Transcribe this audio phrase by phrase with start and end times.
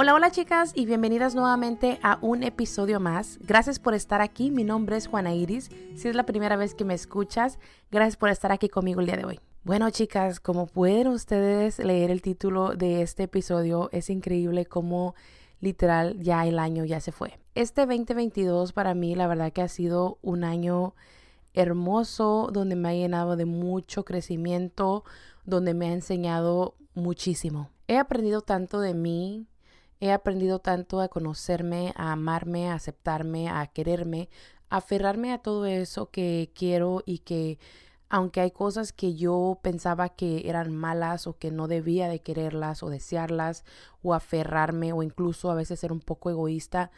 [0.00, 3.36] Hola, hola chicas y bienvenidas nuevamente a un episodio más.
[3.42, 5.72] Gracias por estar aquí, mi nombre es Juana Iris.
[5.96, 7.58] Si es la primera vez que me escuchas,
[7.90, 9.40] gracias por estar aquí conmigo el día de hoy.
[9.64, 15.16] Bueno chicas, como pueden ustedes leer el título de este episodio, es increíble cómo
[15.58, 17.40] literal ya el año ya se fue.
[17.56, 20.94] Este 2022 para mí la verdad que ha sido un año
[21.54, 25.02] hermoso donde me ha llenado de mucho crecimiento,
[25.44, 27.70] donde me ha enseñado muchísimo.
[27.88, 29.48] He aprendido tanto de mí,
[30.00, 34.28] He aprendido tanto a conocerme, a amarme, a aceptarme, a quererme,
[34.70, 37.58] a aferrarme a todo eso que quiero y que
[38.10, 42.82] aunque hay cosas que yo pensaba que eran malas o que no debía de quererlas
[42.82, 43.64] o desearlas
[44.02, 46.90] o aferrarme o incluso a veces ser un poco egoísta,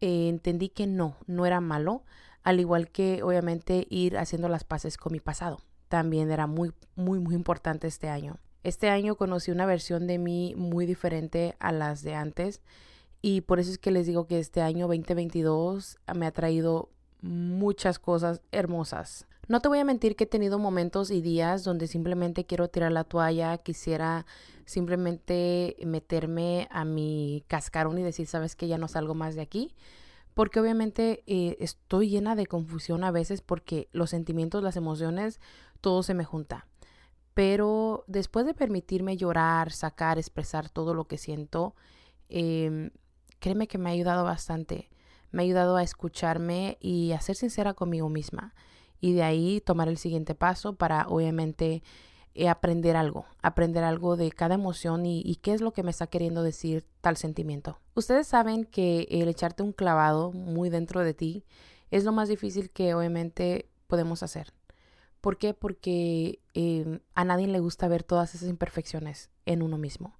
[0.00, 2.04] eh, entendí que no, no era malo,
[2.42, 5.60] al igual que obviamente ir haciendo las paces con mi pasado.
[5.88, 8.38] También era muy, muy, muy importante este año.
[8.62, 12.60] Este año conocí una versión de mí muy diferente a las de antes
[13.22, 16.90] y por eso es que les digo que este año 2022 me ha traído
[17.22, 19.26] muchas cosas hermosas.
[19.48, 22.92] No te voy a mentir que he tenido momentos y días donde simplemente quiero tirar
[22.92, 24.26] la toalla, quisiera
[24.64, 29.74] simplemente meterme a mi cascarón y decir, sabes que ya no salgo más de aquí,
[30.34, 35.40] porque obviamente eh, estoy llena de confusión a veces porque los sentimientos, las emociones,
[35.80, 36.66] todo se me junta.
[37.40, 41.74] Pero después de permitirme llorar, sacar, expresar todo lo que siento,
[42.28, 42.90] em,
[43.38, 44.90] créeme que me ha ayudado bastante.
[45.30, 48.54] Me ha ayudado a escucharme y a ser sincera conmigo misma.
[49.00, 51.82] Y de ahí tomar el siguiente paso para obviamente
[52.34, 55.92] eh, aprender algo, aprender algo de cada emoción y, y, qué es lo que me
[55.92, 57.80] está queriendo decir tal sentimiento.
[57.94, 61.46] Ustedes saben que el echarte un clavado muy dentro de ti
[61.90, 64.52] es lo más difícil que obviamente podemos hacer.
[65.20, 65.54] ¿Por qué?
[65.54, 70.14] Porque em, a nadie le gusta ver todas esas imperfecciones en uno mismo.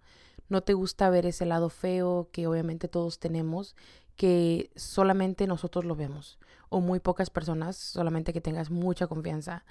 [0.48, 3.76] No te gusta ver ese lado feo que obviamente todos tenemos,
[4.16, 6.38] que solamente nosotros lo vemos.
[6.68, 9.64] O muy pocas personas, solamente que tengas mucha confianza.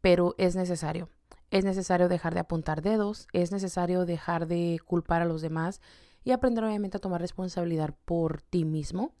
[0.00, 1.08] Pero es necesario.
[1.50, 5.82] Es necesario dejar de apuntar dedos, es necesario dejar de culpar a los demás
[6.24, 9.12] y aprender obviamente a tomar responsabilidad por ti mismo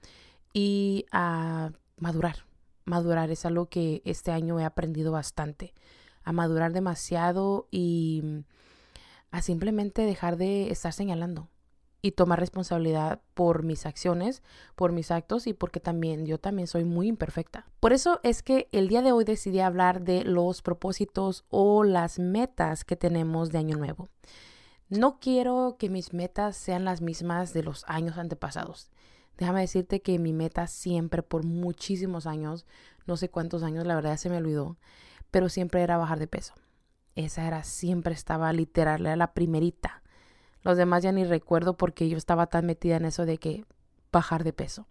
[0.54, 2.46] y a madurar,
[2.84, 5.74] madurar es algo que este año he aprendido bastante,
[6.24, 8.38] a madurar demasiado y mm,
[9.30, 11.48] a simplemente dejar de estar señalando
[12.02, 14.42] y tomar responsabilidad por mis acciones,
[14.74, 17.66] por mis actos y porque también yo también soy muy imperfecta.
[17.78, 22.18] Por eso es que el día de hoy decidí hablar de los propósitos o las
[22.18, 24.08] metas que tenemos de año nuevo.
[24.88, 28.90] No quiero que mis metas sean las mismas de los años antepasados.
[29.38, 32.66] Déjame decirte que mi meta siempre, por muchísimos años,
[33.06, 34.76] no sé cuántos años, la verdad se me olvidó,
[35.30, 36.54] pero siempre era bajar de peso.
[37.14, 40.02] Esa era, siempre estaba literal, era la primerita.
[40.62, 43.64] Los demás ya ni recuerdo porque yo estaba tan metida en eso de que
[44.12, 44.86] bajar de peso.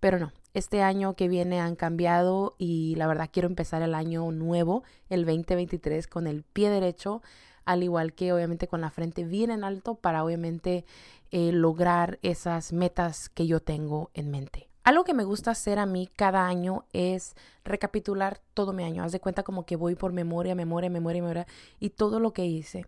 [0.00, 4.30] Pero no, este año que viene han cambiado y la verdad quiero empezar el año
[4.32, 7.22] nuevo, el 2023, con el pie derecho,
[7.70, 10.84] al igual que obviamente con la frente bien en alto para obviamente
[11.30, 14.68] eh, lograr esas metas que yo tengo en mente.
[14.82, 19.04] Algo que me gusta hacer a mí cada año es recapitular todo mi año.
[19.04, 21.46] Haz de cuenta como que voy por memoria, memoria, memoria, memoria
[21.78, 22.86] y todo lo que hice.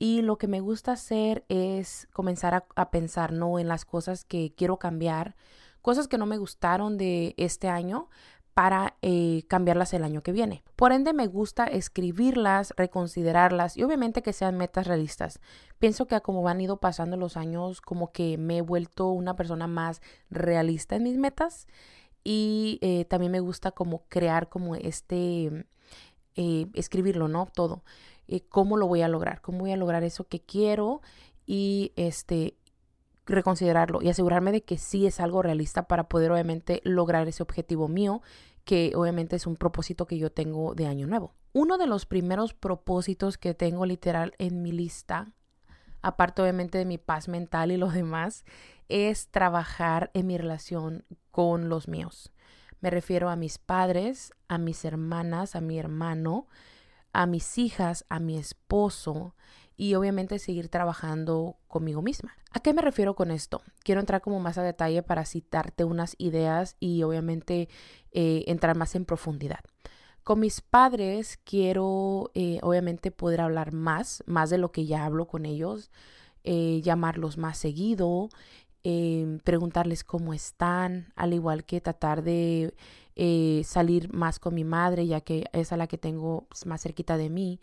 [0.00, 3.60] Y lo que me gusta hacer es comenzar a, a pensar, ¿no?
[3.60, 5.36] En las cosas que quiero cambiar,
[5.80, 8.08] cosas que no me gustaron de este año,
[8.58, 10.64] para eh, cambiarlas el año que viene.
[10.74, 15.38] Por ende, me gusta escribirlas, reconsiderarlas y obviamente que sean metas realistas.
[15.78, 19.68] Pienso que como van ido pasando los años, como que me he vuelto una persona
[19.68, 21.68] más realista en mis metas
[22.24, 25.64] y eh, también me gusta como crear como este,
[26.34, 27.46] eh, escribirlo, ¿no?
[27.54, 27.84] Todo.
[28.48, 29.40] ¿Cómo lo voy a lograr?
[29.40, 31.00] ¿Cómo voy a lograr eso que quiero?
[31.46, 32.56] Y este,
[33.34, 37.88] reconsiderarlo y asegurarme de que sí es algo realista para poder obviamente lograr ese objetivo
[37.88, 38.22] mío
[38.64, 41.34] que obviamente es un propósito que yo tengo de año nuevo.
[41.52, 45.32] Uno de los primeros propósitos que tengo literal en mi lista,
[46.02, 48.44] aparte obviamente de mi paz mental y lo demás,
[48.88, 52.32] es trabajar en mi relación con los míos.
[52.80, 56.46] Me refiero a mis padres, a mis hermanas, a mi hermano,
[57.12, 59.34] a mis hijas, a mi esposo
[59.78, 62.36] y obviamente seguir trabajando conmigo misma.
[62.50, 63.62] ¿A qué me refiero con esto?
[63.84, 67.68] Quiero entrar como más a detalle para citarte unas ideas y obviamente
[68.10, 69.60] eh, entrar más en profundidad.
[70.24, 75.28] Con mis padres quiero eh, obviamente poder hablar más, más de lo que ya hablo
[75.28, 75.92] con ellos,
[76.42, 78.28] eh, llamarlos más seguido,
[79.44, 82.74] preguntarles cómo están, al igual que tratar de
[83.64, 87.18] salir más con mi madre, ya que es a la que tengo pues, más cerquita
[87.18, 87.60] de mí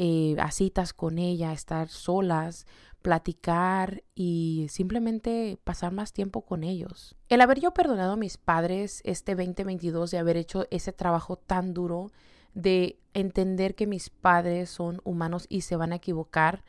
[0.00, 2.66] eh, a citas con ella, estar solas,
[3.02, 7.16] platicar y simplemente pasar más tiempo con ellos.
[7.28, 11.74] El haber yo perdonado a mis padres este 2022 de haber hecho ese trabajo tan
[11.74, 12.12] duro
[12.54, 16.62] de entender que mis padres son humanos y se van a equivocar,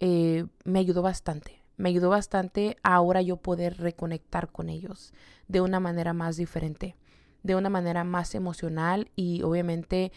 [0.00, 1.62] eh, me ayudó bastante.
[1.76, 5.12] Me ayudó bastante ahora yo poder reconectar con ellos
[5.48, 6.96] de una manera más diferente,
[7.42, 10.12] de una manera más emocional y obviamente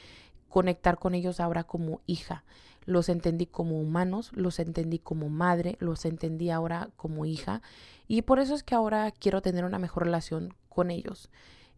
[0.49, 2.44] conectar con ellos ahora como hija.
[2.85, 7.61] Los entendí como humanos, los entendí como madre, los entendí ahora como hija
[8.07, 11.29] y por eso es que ahora quiero tener una mejor relación con ellos,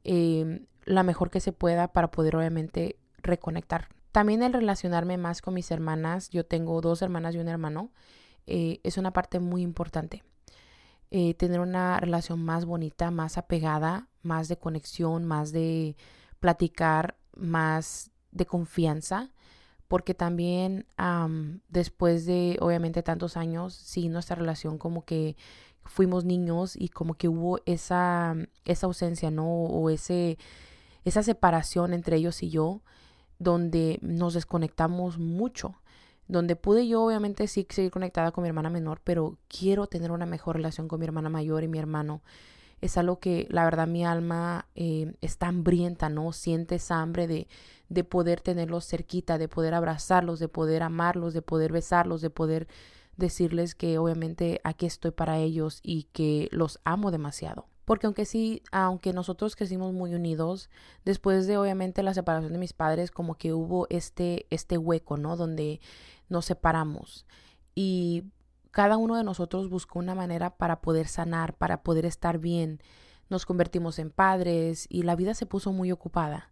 [0.04, 3.90] em, la mejor que se pueda para poder obviamente reconectar.
[4.12, 7.92] También el relacionarme más con mis hermanas, yo tengo dos hermanas y un hermano,
[8.48, 10.24] eh, es una parte muy importante.
[11.12, 15.96] Eh, tener una relación más bonita, más apegada, más de conexión, más de
[16.40, 19.32] platicar, más de confianza,
[19.88, 20.86] porque también
[21.70, 25.36] después de obviamente tantos años, sí, nuestra relación como que
[25.84, 28.36] fuimos niños y como que hubo esa,
[28.66, 29.48] esa ausencia, ¿no?
[29.48, 30.38] O ese,
[31.06, 32.82] esa separación entre ellos y yo,
[33.40, 35.76] donde nos desconectamos mucho
[36.30, 40.28] donde pude yo obviamente sí seguir conectada con mi hermana menor, pero quiero tener una
[40.28, 42.22] mejor relación con mi hermana mayor y mi hermano.
[42.82, 46.32] Es algo que la verdad mi alma eh, está hambrienta, ¿no?
[46.32, 47.48] Siente esa hambre de,
[47.90, 52.68] de poder tenerlos cerquita, de poder abrazarlos, de poder amarlos, de poder besarlos, de poder
[53.18, 57.68] decirles que obviamente aquí estoy para ellos y que los amo demasiado.
[57.86, 60.70] Porque aunque sí, aunque nosotros crecimos muy unidos,
[61.06, 65.36] después de obviamente la separación de mis padres, como que hubo este, este hueco, ¿no?
[65.36, 65.82] Donde
[66.30, 67.26] nos separamos
[67.74, 68.26] y
[68.72, 72.82] cada uno de nosotros buscó una manera para poder sanar, para poder estar bien.
[73.30, 76.52] Nos convertimos en padres y la vida se puso muy ocupada.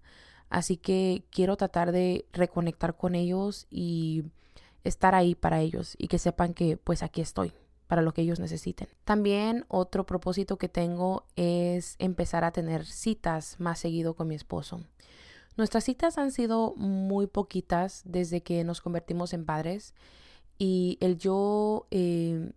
[0.49, 4.23] Así que quiero tratar de reconectar con ellos y
[4.83, 7.53] estar ahí para ellos y que sepan que pues aquí estoy
[7.87, 8.87] para lo que ellos necesiten.
[9.05, 14.81] También otro propósito que tengo es empezar a tener citas más seguido con mi esposo.
[15.55, 19.95] Nuestras citas han sido muy poquitas desde que nos convertimos en padres
[20.57, 22.51] y el yo, eh,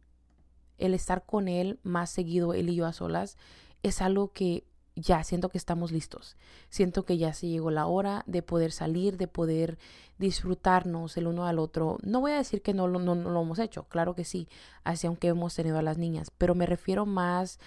[0.79, 3.37] el estar con él más seguido, él y yo a solas,
[3.83, 4.65] es algo que
[4.97, 6.37] ya siento que estamos listos.
[6.69, 9.79] Siento que ya se llegó la hora de poder salir, de poder
[10.19, 11.99] disfrutarnos el uno al otro.
[12.03, 14.49] No voy a decir que no, no, no lo hemos hecho, claro que sí,
[14.85, 17.59] así aunque hemos tenido a las niñas, pero me refiero más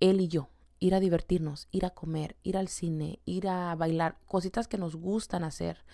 [0.00, 0.48] él y yo,
[0.78, 4.96] ir a divertirnos, ir a comer, ir al cine, ir a bailar, cositas que nos
[4.96, 5.84] gustan hacer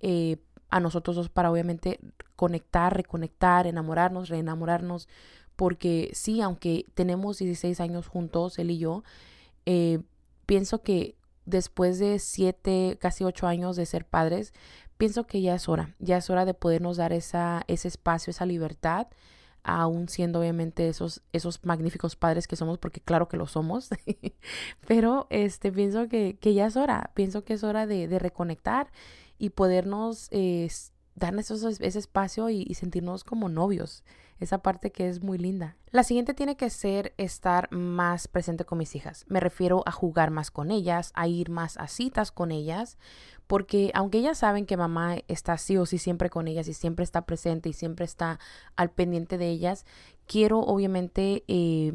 [0.00, 0.36] eh,
[0.70, 1.98] a nosotros dos para obviamente
[2.36, 5.08] conectar, reconectar, enamorarnos, reenamorarnos,
[5.56, 9.02] porque sí, aunque tenemos 16 años juntos, él y yo,
[9.66, 10.00] eh,
[10.46, 11.16] pienso que
[11.46, 14.52] después de 7, casi 8 años de ser padres,
[14.98, 18.46] pienso que ya es hora, ya es hora de podernos dar esa, ese espacio, esa
[18.46, 19.08] libertad
[19.64, 23.90] aún siendo obviamente esos, esos magníficos padres que somos, porque claro que lo somos,
[24.86, 28.90] pero este, pienso que, que, ya es hora, pienso que es hora de, de reconectar
[29.38, 30.68] y podernos eh,
[31.14, 34.04] darnos ese espacio y, y sentirnos como novios,
[34.40, 35.76] esa parte que es muy linda.
[35.90, 39.24] La siguiente tiene que ser estar más presente con mis hijas.
[39.28, 42.98] Me refiero a jugar más con ellas, a ir más a citas con ellas,
[43.46, 47.04] porque aunque ellas saben que mamá está sí o sí siempre con ellas y siempre
[47.04, 48.38] está presente y siempre está
[48.76, 49.84] al pendiente de ellas,
[50.26, 51.44] quiero obviamente...
[51.48, 51.92] Eh,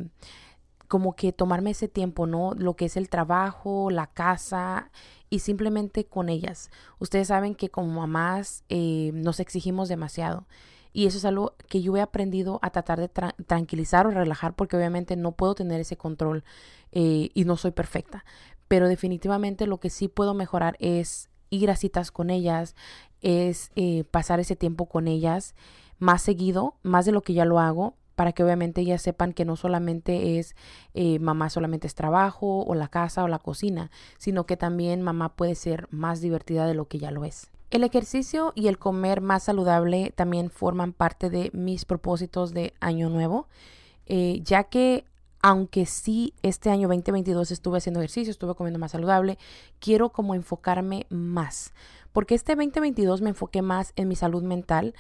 [0.93, 2.53] como que tomarme ese tiempo, ¿no?
[2.53, 4.91] Lo que es el trabajo, la casa
[5.31, 6.69] y simplemente con ellas.
[6.99, 10.45] Ustedes saben que como mamás eh, nos exigimos demasiado.
[10.91, 14.77] Y eso es algo que yo he aprendido a tratar de tranquilizar o relajar porque
[14.77, 16.43] obviamente no puedo tener ese control
[16.91, 18.23] eh, y no soy perfecta.
[18.67, 22.75] Pero definitivamente lo que sí puedo mejorar es ir a citas con ellas,
[23.21, 25.55] es eh, pasar ese tiempo con ellas
[25.97, 29.45] más seguido, más de lo que ya lo hago, para que obviamente ellas sepan que
[29.45, 30.55] no solamente es
[30.93, 35.35] eh, mamá, solamente es trabajo o la casa o la cocina, sino que también mamá
[35.35, 37.49] puede ser más divertida de lo que ya lo es.
[37.71, 43.09] El ejercicio y el comer más saludable también forman parte de mis propósitos de año
[43.09, 43.47] nuevo,
[44.05, 45.05] eh, ya que
[45.41, 49.37] aunque sí este año 2022 estuve haciendo ejercicio, estuve comiendo más saludable,
[49.79, 51.73] quiero como enfocarme más,
[52.13, 54.93] porque este 2022 me enfoqué más en mi salud mental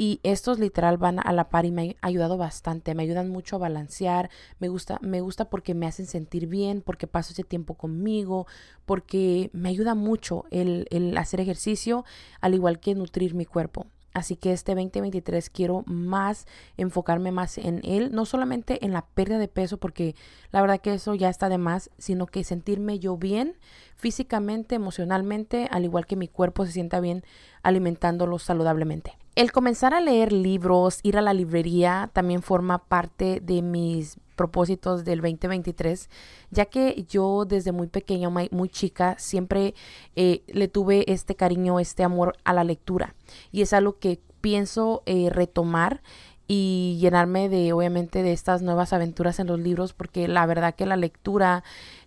[0.00, 3.56] y estos literal van a la par y me ha ayudado bastante, me ayudan mucho
[3.56, 7.74] a balancear, me gusta, me gusta porque me hacen sentir bien, porque paso ese tiempo
[7.74, 8.46] conmigo,
[8.86, 12.06] porque me ayuda mucho el, el hacer ejercicio,
[12.40, 13.88] al igual que nutrir mi cuerpo.
[14.14, 16.46] Así que este 2023 quiero más
[16.78, 20.16] enfocarme más en él, no solamente en la pérdida de peso, porque
[20.50, 23.58] la verdad que eso ya está de más, sino que sentirme yo bien
[23.96, 27.22] físicamente, emocionalmente, al igual que mi cuerpo se sienta bien
[27.62, 29.19] alimentándolo saludablemente.
[29.36, 35.04] El comenzar a leer libros, ir a la librería, también forma parte de mis propósitos
[35.04, 36.08] del 2023,
[36.50, 39.74] ya que yo desde muy pequeña, muy chica, siempre
[40.16, 43.14] eh, le tuve este cariño, este amor a la lectura.
[43.52, 46.02] Y es algo que pienso eh, retomar
[46.48, 50.86] y llenarme de, obviamente, de estas nuevas aventuras en los libros, porque la verdad que
[50.86, 51.62] la lectura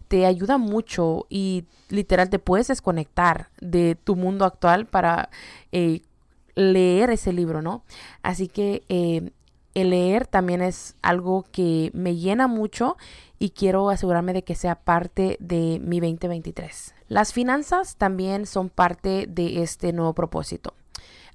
[0.10, 5.30] te ayuda mucho y literal te puedes desconectar de tu mundo actual para
[5.72, 6.02] eh,
[6.56, 7.84] leer ese libro, ¿no?
[8.22, 9.32] Así que eh,
[9.74, 12.98] el leer también es algo que me llena mucho
[13.40, 16.96] y quiero asegurarme de que sea parte de mi 2023.
[17.08, 20.74] Las finanzas también son parte de este nuevo propósito.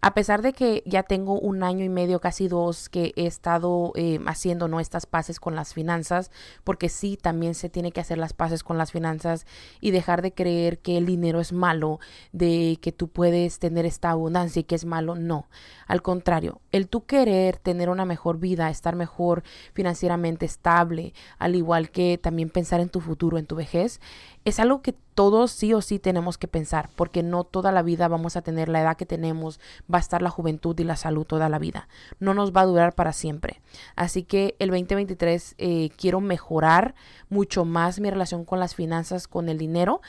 [0.00, 3.92] A pesar de que ya tengo un año y medio, casi dos, que he estado
[3.96, 4.78] eh, haciendo ¿no?
[4.78, 6.30] estas paces con las finanzas,
[6.62, 9.44] porque sí, también se tiene que hacer las paces con las finanzas
[9.80, 11.98] y dejar de creer que el dinero es malo,
[12.30, 15.16] de que tú puedes tener esta abundancia y que es malo.
[15.16, 15.48] No,
[15.88, 21.90] al contrario, el tú querer tener una mejor vida, estar mejor financieramente estable, al igual
[21.90, 24.00] que también pensar en tu futuro, en tu vejez,
[24.44, 28.06] es algo que todos sí o sí tenemos que pensar, porque no toda la vida
[28.06, 29.58] vamos a tener la edad que tenemos,
[29.92, 31.88] va a estar la juventud y la salud toda la vida.
[32.18, 33.60] No nos va a durar para siempre.
[33.96, 36.94] Así que el 2023 eh, quiero mejorar
[37.28, 40.00] mucho más mi relación con las finanzas, con el dinero.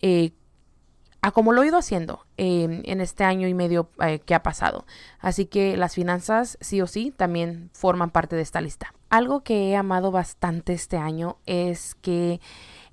[0.00, 0.32] Eh,
[1.22, 4.42] a como lo he ido haciendo em, en este año y medio eh, que ha
[4.42, 4.86] pasado.
[5.18, 8.94] Así que las finanzas sí o sí también forman parte de esta lista.
[9.10, 12.40] Algo que he amado bastante este año es que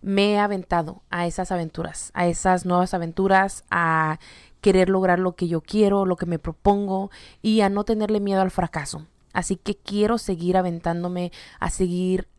[0.02, 4.20] me he aventado a esas aventuras, a esas nuevas aventuras, a
[4.64, 8.42] querer lograr lo que yo quiero, lo que me propongo y a no tenerle miedo
[8.42, 9.06] al fracaso.
[9.34, 12.30] Así que quiero seguir aventándome, a seguir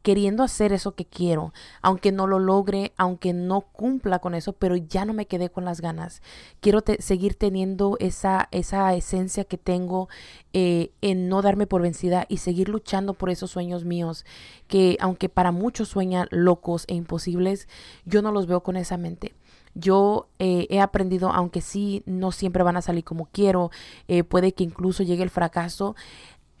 [0.00, 4.76] queriendo hacer eso que quiero, aunque no lo logre, aunque no cumpla con eso, pero
[4.76, 6.22] ya no me quedé con las ganas.
[6.60, 10.08] Quiero seguir teniendo esa, esa esencia que tengo
[10.54, 14.24] eh, en no darme por vencida y seguir luchando por esos sueños míos,
[14.68, 17.68] que aunque para muchos sueñan locos e imposibles,
[18.06, 19.34] yo no los veo con esa mente.
[19.74, 23.70] Yo eh, he aprendido, aunque sí no siempre van a salir como quiero,
[24.08, 25.96] eh, puede que incluso llegue el fracaso,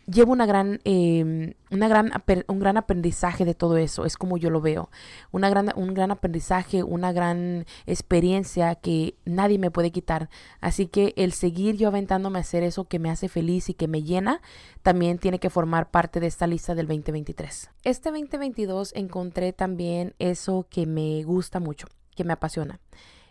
[0.06, 2.10] llevo una gran, em, una gran,
[2.48, 4.90] un gran aprendizaje de todo eso, es como yo lo veo,
[5.32, 10.28] una gran, un gran aprendizaje, una gran experiencia que nadie me puede quitar.
[10.60, 13.88] Así que el seguir yo aventándome a hacer eso que me hace feliz y que
[13.88, 14.40] me llena,
[14.82, 17.70] también tiene que formar parte de esta lista del 2023.
[17.84, 22.80] Este 2022 encontré también eso que me gusta mucho, que me apasiona,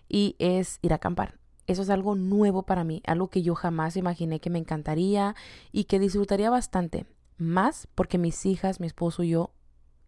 [0.08, 1.40] y es ir a acampar.
[1.66, 5.36] Eso es algo nuevo para mí, algo que yo jamás imaginé que me encantaría
[5.72, 7.06] y que disfrutaría bastante.
[7.38, 9.52] Más porque mis hijas, mi esposo y yo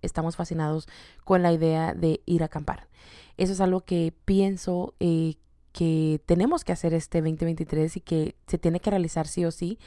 [0.01, 0.87] estamos fascinados
[1.23, 2.87] con la idea de ir a acampar.
[3.37, 5.35] Eso es algo que pienso eh,
[5.71, 9.79] que tenemos que hacer este 2023 y que se tiene que realizar sí o sí,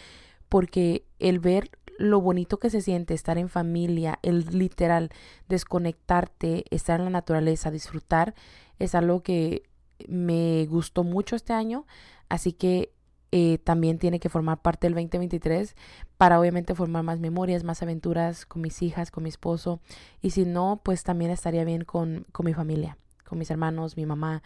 [0.49, 5.11] porque el ver lo bonito que se siente estar en familia, el literal
[5.49, 8.35] desconectarte, estar en la naturaleza, disfrutar,
[8.79, 9.63] es algo que
[10.07, 11.87] me gustó mucho este año,
[12.29, 12.93] así que
[13.31, 15.77] eh, también tiene que formar parte del 2023
[16.17, 19.81] para obviamente formar más memorias, más aventuras con mis hijas, con mi esposo
[20.23, 24.07] y si no, pues también estaría bien con, con mi familia, con mis hermanos, mi
[24.07, 24.43] mamá,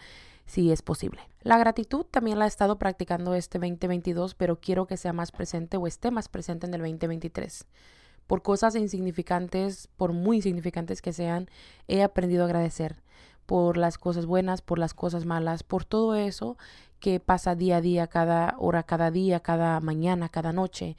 [0.47, 1.21] si es posible.
[1.43, 5.77] La gratitud también la he estado practicando este 2022, pero quiero que sea más presente
[5.77, 7.67] o esté más presente en el 2023.
[8.27, 11.49] Por cosas insignificantes, por muy insignificantes que sean,
[11.87, 12.97] he aprendido a agradecer
[13.47, 16.57] por las cosas buenas, por las cosas malas, por todo eso
[17.03, 20.97] que pasa día a día, cada hora, cada día, cada mañana, cada noche.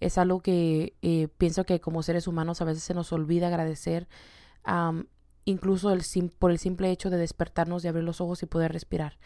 [0.00, 4.08] Es algo que eh, pienso que como seres humanos a veces se nos olvida agradecer,
[5.44, 5.96] incluso
[6.38, 9.16] por el simple hecho de despertarnos y abrir los ojos y poder respirar.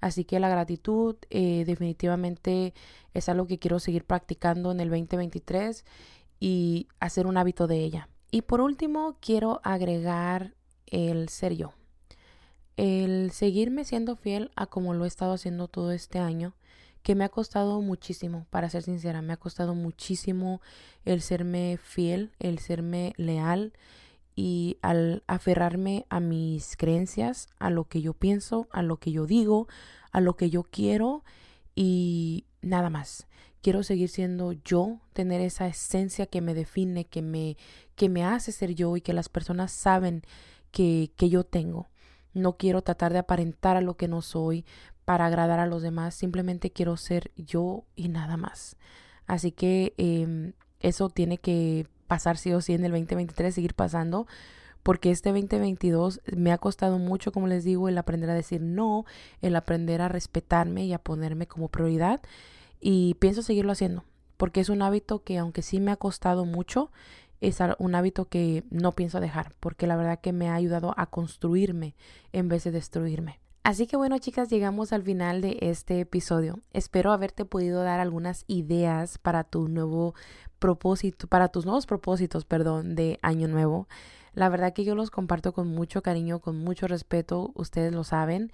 [0.00, 2.74] Así que la gratitud eh, definitivamente
[3.14, 5.84] es algo que quiero seguir practicando en el 2023
[6.40, 8.08] y hacer un hábito de ella.
[8.32, 10.54] Y por último, quiero agregar
[10.86, 11.75] el ser yo
[12.76, 16.54] el seguirme siendo fiel a como lo he estado haciendo todo este año,
[17.02, 20.60] que me ha costado muchísimo, para ser sincera, me ha costado muchísimo
[21.04, 23.72] el serme fiel, el serme leal
[24.34, 29.24] y al aferrarme a mis creencias, a lo que yo pienso, a lo que yo
[29.26, 29.68] digo,
[30.10, 31.24] a lo que yo quiero
[31.74, 33.26] y nada más.
[33.62, 37.56] Quiero seguir siendo yo, tener esa esencia que me define, que me,
[37.94, 40.22] que me hace ser yo y que las personas saben
[40.70, 41.88] que, que yo tengo.
[42.36, 44.64] No quiero tratar de aparentar a lo que no soy
[45.04, 46.14] para agradar a los demás.
[46.14, 48.76] Simplemente quiero ser yo y nada más.
[49.26, 54.26] Así que em, eso tiene que pasar sí o sí en el 2023, seguir pasando.
[54.82, 59.04] Porque este 2022 me ha costado mucho, como les digo, el aprender a decir no,
[59.42, 62.20] el aprender a respetarme y a ponerme como prioridad.
[62.80, 64.04] y pienso seguirlo haciendo
[64.36, 66.90] porque es un hábito que aunque sí me ha costado mucho,
[67.40, 71.06] es un hábito que no pienso dejar porque la verdad que me ha ayudado a
[71.06, 71.94] construirme
[72.32, 73.40] en vez de destruirme.
[73.62, 76.60] Así que bueno chicas, llegamos al final de este episodio.
[76.72, 80.14] Espero haberte podido dar algunas ideas para tu nuevo
[80.60, 83.88] propósito, para tus nuevos propósitos, perdón, de año nuevo.
[84.34, 88.52] La verdad que yo los comparto con mucho cariño, con mucho respeto, ustedes lo saben.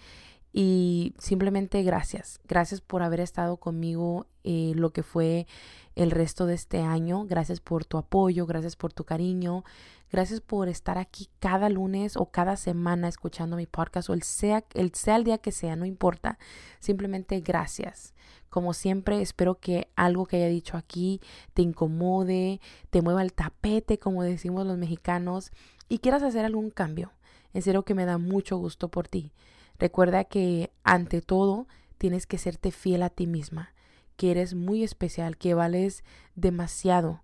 [0.52, 2.40] Y simplemente gracias.
[2.46, 5.46] Gracias por haber estado conmigo eh, lo que fue
[5.94, 7.24] el resto de este año.
[7.24, 9.64] Gracias por tu apoyo, gracias por tu cariño.
[10.10, 14.62] Gracias por estar aquí cada lunes o cada semana escuchando mi podcast o el sea,
[14.74, 16.38] el sea el día que sea, no importa.
[16.80, 18.12] Simplemente gracias.
[18.50, 21.22] Como siempre, espero que algo que haya dicho aquí
[21.54, 25.50] te incomode, te mueva el tapete, como decimos los mexicanos,
[25.88, 27.12] y quieras hacer algún cambio.
[27.54, 29.32] En serio que me da mucho gusto por ti.
[29.78, 31.66] Recuerda que ante todo
[31.98, 33.74] tienes que serte fiel a ti misma,
[34.16, 37.22] que eres muy especial, que vales demasiado.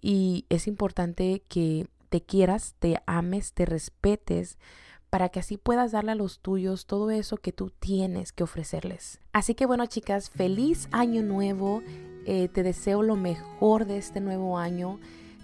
[0.00, 4.58] Y es importante que te quieras, te ames, te respetes
[5.10, 9.20] para que así puedas darle a los tuyos todo eso que tú tienes que ofrecerles.
[9.32, 11.82] Así que bueno chicas, feliz año nuevo,
[12.26, 15.00] eh, te deseo lo mejor de este nuevo año,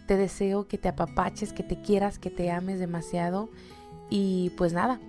[0.07, 3.49] te deseo que te apapaches, que te quieras, que te ames demasiado.
[4.11, 5.01] Y pues nada,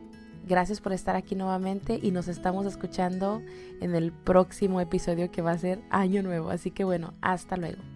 [0.48, 3.42] Gracias por estar aquí nuevamente y nos estamos escuchando
[3.82, 6.52] en el próximo episodio que va a ser Año Nuevo.
[6.52, 7.95] Así que bueno, hasta luego.